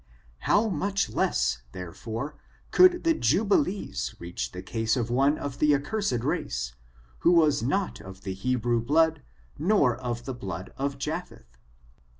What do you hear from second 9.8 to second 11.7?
of the blood of Japheth